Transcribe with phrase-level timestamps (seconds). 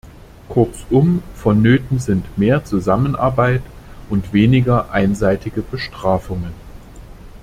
[0.49, 3.61] Kurzum, vonnöten sind mehr Zusammenarbeit
[4.09, 6.53] und weniger einseitige Bestrafungen.